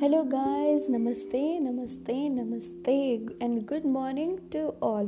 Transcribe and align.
Hello 0.00 0.22
guys 0.22 0.86
नमस्ते 0.90 1.58
नमस्ते 1.58 2.28
नमस्ते 2.28 3.14
and 3.42 3.62
good 3.62 3.86
morning 3.86 4.38
to 4.38 4.86
all 4.86 5.06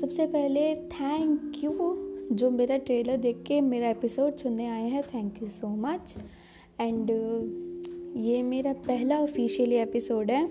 सबसे 0.00 0.26
पहले 0.26 0.74
थैंक 0.76 1.52
यू 1.64 1.70
जो 2.34 2.50
मेरा 2.50 2.76
ट्रेलर 2.76 3.16
देख 3.16 3.42
के 3.46 3.60
मेरा 3.60 3.88
एपिसोड 3.88 4.36
सुनने 4.36 4.66
आए 4.66 4.88
हैं 4.88 5.02
thank 5.02 5.42
you 5.42 5.48
so 5.48 5.68
much 5.68 6.14
and 6.80 7.10
ये 8.16 8.42
मेरा 8.42 8.72
पहला 8.72 9.18
ऑफिशियली 9.20 9.74
एपिसोड 9.74 10.30
है. 10.30 10.48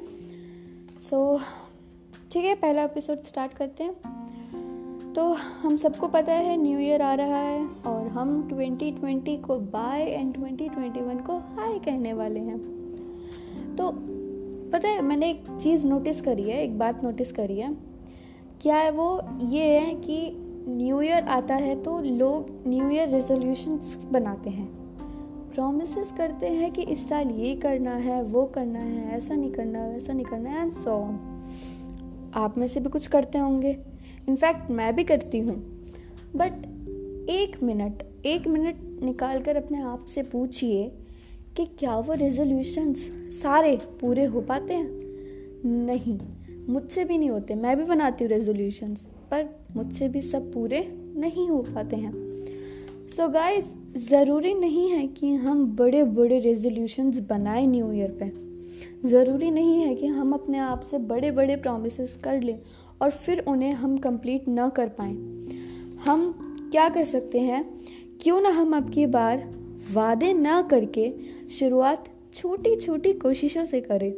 सो 1.09 1.37
so, 1.37 1.43
ठीक 2.31 2.45
है 2.45 2.55
पहला 2.55 2.83
एपिसोड 2.83 3.23
स्टार्ट 3.23 3.53
करते 3.53 3.83
हैं. 3.83 3.93
तो 5.13 5.33
हम 5.33 5.77
सबको 5.77 6.07
पता 6.07 6.33
है 6.33 6.57
न्यू 6.57 6.79
ईयर 6.79 7.01
आ 7.01 7.13
रहा 7.13 7.41
है 7.41 7.67
और 7.67 8.07
हम 8.07 8.49
2020 8.49 9.43
को 9.43 9.59
बाय 9.59 10.01
एंड 10.01 10.37
2021 10.37 11.25
को 11.25 11.37
हाय 11.37 11.79
कहने 11.79 12.13
वाले 12.13 12.39
हैं. 12.39 12.86
तो 13.77 13.91
पता 14.71 14.87
है, 14.87 15.01
मैंने 15.01 15.29
एक 15.29 15.43
चीज़ 15.61 15.85
नोटिस 15.87 16.21
करी 16.21 16.43
है, 16.43 16.63
एक 16.63 16.77
बात 16.79 17.03
नोटिस 17.03 17.31
करी 17.31 17.59
है। 17.59 17.75
क्या 18.61 18.75
है 18.75 18.91
वो 18.91 19.21
ये 19.41 19.63
है 19.63 19.93
कि 19.95 20.19
न्यू 20.67 21.01
ईयर 21.01 21.23
आता 21.23 21.55
है 21.55 21.75
तो 21.83 21.99
लोग 21.99 22.49
न्यू 22.67 22.89
ईयर 22.89 23.09
रेजोल्यूशंस 23.09 23.97
बनाते 24.11 24.49
हैं। 24.49 24.67
प्रोमिस 25.53 25.95
करते 26.17 26.47
हैं 26.47 26.71
कि 26.71 26.81
इस 26.81 27.07
साल 27.09 27.29
ये 27.29 27.55
करना 27.55 27.91
है, 27.91 28.21
वो 28.23 28.45
करना 28.45 28.79
है, 28.79 29.15
ऐसा 29.17 29.35
नहीं 29.35 29.51
करना, 29.51 29.85
वैसा 29.87 30.13
नहीं 30.13 30.25
करना 30.25 30.49
है 30.49 30.61
एंड 30.61 30.73
सो 30.73 30.91
ऑन 30.91 31.19
आप 32.35 32.57
में 32.57 32.67
से 32.67 32.79
भी 32.79 32.89
कुछ 32.89 33.07
करते 33.07 33.37
होंगे। 33.37 33.77
इनफैक्ट 34.29 34.71
मैं 34.71 34.95
भी 34.95 35.03
करती 35.03 35.39
हूँ। 35.39 35.55
बट 36.35 36.65
एक 37.29 37.63
मिनट 37.63 38.03
एक 38.25 38.47
मिनट 38.47 39.03
निकाल 39.03 39.41
कर 39.41 39.55
अपने 39.55 39.81
आप 39.81 40.05
से 40.05 40.21
पूछिए 40.23 40.91
कि 41.57 41.65
क्या 41.65 41.97
वो 41.97 42.13
रेजोल्यूशंस 42.13 43.11
सारे 43.41 43.77
पूरे 44.01 44.25
हो 44.25 44.41
पाते 44.41 44.73
हैं? 44.73 45.01
नहीं, 45.65 46.19
मुझसे 46.69 47.05
भी 47.05 47.17
नहीं 47.17 47.29
होते। 47.29 47.55
मैं 47.55 47.77
भी 47.77 47.83
बनाती 47.83 48.23
हूँ 48.23 48.31
रेजोल्यूशंस 48.31 49.05
पर 49.31 49.49
मुझसे 49.75 50.09
भी 50.09 50.21
सब 50.21 50.53
पूरे 50.53 50.93
नहीं 51.15 51.49
हो 51.49 51.61
पाते 51.61 51.95
हैं। 51.95 52.11
सो 53.09 53.23
so 53.23 53.33
गाइस 53.33 53.75
ज़रूरी 54.09 54.53
नहीं 54.53 54.91
है 54.91 55.07
कि 55.07 55.33
हम 55.33 55.75
बड़े 55.75 56.03
बड़े 56.03 56.39
रेजोल्यूशंस 56.39 57.19
बनाए 57.19 57.67
न्यू 57.67 57.91
ईयर 57.91 58.17
पे। 58.23 58.47
ज़रूरी 59.07 59.51
नहीं 59.51 59.81
है 59.81 59.95
कि 59.95 60.07
हम 60.07 60.33
अपने 60.33 60.57
आप 60.57 60.81
से 60.81 60.97
बड़े 60.97 61.31
बड़े 61.31 61.55
प्रोमिस 61.55 62.15
कर 62.23 62.41
लें 62.41 62.59
और 63.01 63.09
फिर 63.09 63.39
उन्हें 63.47 63.73
हम 63.73 63.97
कंप्लीट 63.97 64.47
ना 64.47 64.69
कर 64.69 64.87
पाए। 64.87 65.13
हम 66.05 66.39
क्या 66.71 66.89
कर 66.89 67.05
सकते 67.05 67.39
हैं? 67.39 67.79
क्यों 68.21 68.41
ना 68.41 68.49
हम 68.49 68.77
अब 68.77 68.89
की 68.89 69.05
बार 69.05 69.51
वादे 69.93 70.33
ना 70.33 70.61
करके 70.61 71.13
शुरुआत 71.49 72.05
छोटी 72.33 72.75
छोटी 72.75 73.13
कोशिशों 73.13 73.65
से 73.65 73.81
करें। 73.81 74.11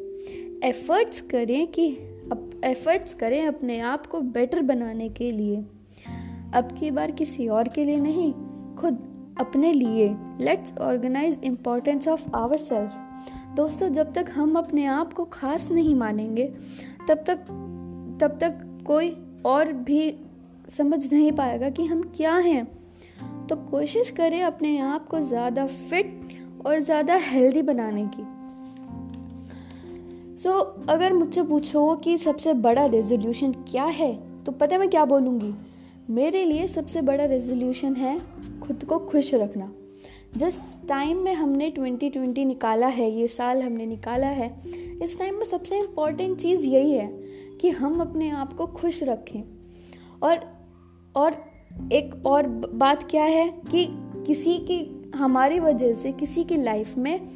एफर्ट्स 0.64 1.22
करें 1.22 1.68
कि 1.68 1.88
एफर्ट्स 2.66 3.14
करें 3.14 3.46
अपने 3.48 3.80
आप 3.80 4.06
को 4.06 4.22
बेटर 4.22 4.62
बनाने 4.62 5.10
के 5.10 5.32
लिए। 5.32 5.58
अब 6.54 6.76
की 6.80 6.92
बार 6.92 7.12
किसी 7.12 7.48
और 7.48 7.68
के 7.68 7.86
लिए 7.86 8.00
नहीं, 8.00 8.32
खुद 8.76 8.98
अपने 9.40 9.74
लिए। 9.74 10.08
Let's 10.42 10.78
organise 10.78 11.40
importance 11.44 12.08
of 12.08 12.28
our 12.36 12.58
self 12.58 12.92
दोस्तों, 13.56 13.90
जब 13.90 14.14
तक 14.14 14.26
हम 14.32 14.56
अपने 14.56 14.86
आप 14.86 15.14
को 15.14 15.26
खास 15.26 15.70
नहीं 15.72 15.96
मानेंगे, 15.96 16.46
तब 17.10 17.24
तक 17.28 17.46
तब 18.22 18.38
तक 18.42 18.84
कोई 18.86 19.16
और 19.46 19.72
भी 19.74 20.16
समझ 20.70 21.14
नहीं 21.14 21.32
पाएगा 21.32 21.70
कि 21.70 21.86
हम 21.86 22.02
क्या 22.18 22.36
हैं। 22.36 22.66
तो 23.48 23.56
कोशिश 23.56 24.10
करें 24.12 24.42
अपने 24.44 24.78
आप 24.78 25.08
को 25.08 25.20
ज़्यादा 25.20 25.66
फिट 25.68 26.39
और 26.66 26.80
ज़्यादा 26.80 27.16
हेल्दी 27.16 27.61
बनाने 27.61 28.06
की। 28.08 28.23
सो 30.38 30.50
so, 30.50 30.89
अगर 30.89 31.14
मुझसे 31.14 31.44
पूछो 31.44 31.95
कि 31.95 32.17
सबसे 32.17 32.54
बड़ा 32.54 32.86
रेजोल्यूशन 32.86 33.52
क्या 33.52 33.86
है 33.86 34.14
तो 34.44 34.52
पता 34.52 34.76
है 34.76 34.80
मैं 34.80 34.89
क्या 34.89 35.06
बोलूँगी? 35.06 35.54
मेरे 36.10 36.45
लिए 36.45 36.67
सबसे 36.67 37.02
बड़ा 37.02 37.26
रेजोल्यूशन 37.26 37.95
है 37.95 38.20
खुद 38.61 38.83
को 38.83 39.00
खुश 39.00 39.33
रखना। 39.33 39.72
जिस 40.38 40.60
टाइम 40.89 41.17
में 41.17 41.33
हमने 41.33 41.70
2020 41.72 42.45
निकाला 42.45 42.88
है 42.88 43.12
ये 43.12 43.28
साल 43.28 43.62
हमने 43.62 43.86
निकाला 43.86 44.28
है 44.28 44.50
इस 45.04 45.17
टाइम 45.20 45.36
में 45.36 45.45
सबसे 45.45 45.78
इंपॉर्टेंट 45.78 46.38
चीज़ 46.38 46.66
यही 46.66 46.92
है 46.92 47.08
कि 47.62 47.70
हम 47.70 48.00
अपने 48.02 48.30
आप 48.30 48.54
को 48.54 48.67
खुश 48.67 49.04
रखें। 49.04 49.42
और 50.23 50.39
और 51.16 51.36
एक 51.94 52.26
और 52.26 52.48
बात 52.73 53.04
क्या 53.12 53.23
है 53.23 53.48
कि 53.72 53.86
किसी 54.28 54.58
की 54.58 54.98
हमारी 55.15 55.59
वजह 55.59 55.93
से 55.93 56.11
किसी 56.11 56.43
की 56.43 56.58
लाइफ 56.58 56.97
में 56.97 57.27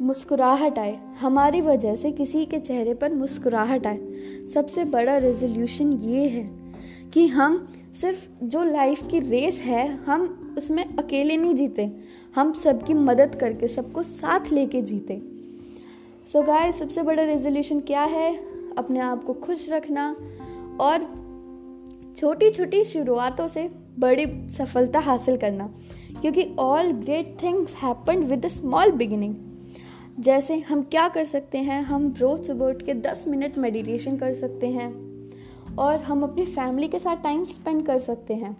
मुस्कुराहट 0.00 0.78
आए, 0.78 0.98
हमारी 1.20 1.60
वजह 1.60 1.96
से 1.96 2.12
किसी 2.12 2.46
के 2.46 2.58
चेहरे 2.58 2.94
पर 2.94 3.14
मुस्कुराहट 3.14 3.86
आए। 3.86 3.98
सबसे 4.54 4.84
बड़ा 4.84 5.18
रेजोल्यूशन 5.18 5.92
ये 5.92 6.28
है 6.28 6.50
कि 7.12 7.26
हम 7.26 7.68
सिर्फ़ 7.94 8.44
जो 8.44 8.64
लाइफ 8.64 9.06
की 9.10 9.18
रेस 9.18 9.62
है, 9.62 9.96
हम 9.96 10.54
उसमें 10.58 10.96
अकेले 10.96 11.36
नहीं 11.36 11.54
जीते। 11.54 11.92
हम 12.34 12.52
सबकी 12.52 12.94
मदद 12.94 13.34
करके, 13.34 13.68
सबको 13.68 14.02
साथ 14.02 14.40
लेके 14.52 14.82
जीते। 14.82 15.22
सो 16.32 16.40
so 16.40 16.46
गाय 16.46 16.72
सबसे 16.72 17.02
बड़ा 17.02 17.22
रेजोल्यूशन 17.22 17.80
क्या 17.80 18.02
है? 18.02 18.36
अपने 18.78 19.00
आप 19.00 19.24
को 19.24 19.32
खुश 19.32 19.70
रखना 19.70 20.16
और 20.80 21.20
छोटी 22.16 22.50
छोटी 22.50 22.84
शुरुआतों 22.84 23.48
से 23.48 23.70
बड़ी 23.98 24.26
सफलता 24.50 24.98
हासिल 24.98 25.36
करना। 25.36 25.74
क्योंकि 26.20 26.56
all 26.58 26.92
great 26.92 27.36
things 27.42 27.74
happen 27.74 28.16
with 28.16 28.44
a 28.44 28.48
small 28.48 28.90
beginning 28.90 29.34
जैसे 30.20 30.58
हम 30.58 30.82
क्या 30.82 31.08
कर 31.08 31.24
सकते 31.24 31.58
हैं? 31.58 31.82
हम 31.82 32.14
रोज 32.18 32.46
सुबह 32.46 32.66
उठ 32.66 32.82
के 32.82 32.94
दस 32.94 33.24
मिनट 33.28 33.58
मेडिटेशन 33.58 34.16
कर 34.16 34.34
सकते 34.34 34.66
हैं। 34.66 35.10
और 35.76 36.00
हम 36.00 36.22
अपनी 36.22 36.46
फैमिली 36.46 36.88
के 36.88 36.98
साथ 36.98 37.16
टाइम 37.16 37.44
स्पेंड 37.44 37.86
कर 37.86 37.98
सकते 37.98 38.34
हैं। 38.34 38.56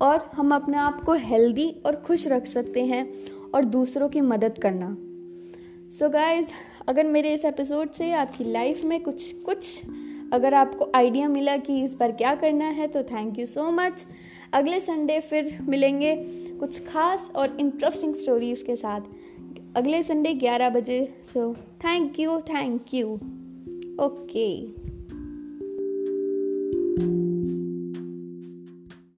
और 0.00 0.30
हम 0.34 0.54
अपने 0.54 0.76
आप 0.76 1.04
को 1.04 1.12
हेल्दी 1.12 1.82
और 1.86 1.96
खुश 1.96 2.26
रख 2.26 2.46
सकते 2.46 2.84
हैं 2.84 3.12
और 3.54 3.64
दूसरों 3.64 4.08
की 4.08 4.20
मदद 4.20 4.58
करना। 4.58 4.96
सो 5.98 6.06
so 6.06 6.12
गाइज़ 6.12 6.46
अगर 6.88 7.06
मेरे 7.06 7.34
इस 7.34 7.44
एपिसोड 7.44 7.90
से 7.90 8.12
आपकी 8.12 8.44
लाइफ 8.44 8.84
में 8.84 9.02
कुछ 9.02 9.32
कुछ 9.32 9.82
अगर 10.34 10.54
आपको 10.54 10.90
आइडिया 10.94 11.28
मिला 11.28 11.56
कि 11.56 11.84
इस 11.84 11.94
बार 11.94 12.12
क्या 12.12 12.34
करना 12.34 12.64
है 12.64 12.88
तो 12.88 13.02
थैंक 13.02 13.38
यू 13.38 13.46
सो 13.46 13.70
मच 13.70 14.06
अगले 14.52 14.80
संडे 14.80 15.20
फिर 15.20 15.58
मिलेंगे 15.68 16.16
कुछ 16.60 16.86
खास 16.86 17.30
और 17.36 17.56
इंटरेस्टिंग 17.60 18.14
स्टोरीज़ 18.14 18.64
के 18.64 18.76
साथ. 18.76 19.00
अगले 19.76 20.02
संडे 20.02 20.34
11 20.34 20.70
बजे 20.70 21.14
so 21.24 21.54
thank 21.54 22.20
you 22.20 22.40
thank 22.40 22.94
you 22.94 23.14
okay 24.04 24.84